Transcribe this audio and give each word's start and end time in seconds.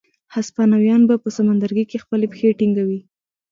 هسپانویان 0.35 1.01
به 1.09 1.15
په 1.23 1.29
سمندرګي 1.37 1.85
کې 1.91 1.97
خپلې 2.03 2.25
پښې 2.31 2.57
ټینګوي. 2.59 2.99